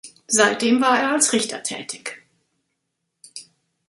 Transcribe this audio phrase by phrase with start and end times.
[0.25, 2.23] Seitdem war er als Richter tätig.